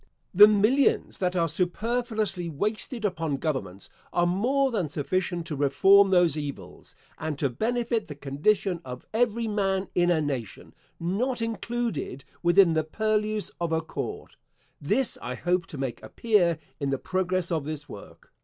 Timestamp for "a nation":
10.09-10.73